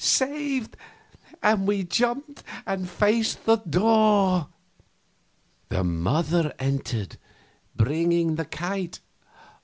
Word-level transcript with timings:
"Saved!" 0.03 0.77
And 1.43 1.67
we 1.67 1.83
jumped 1.83 2.39
up 2.39 2.45
and 2.65 2.89
faced 2.89 3.45
the 3.45 3.57
door. 3.57 4.47
The 5.69 5.77
old 5.77 5.85
mother 5.89 6.55
entered, 6.57 7.17
bringing 7.75 8.33
the 8.33 8.45
kite. 8.45 8.99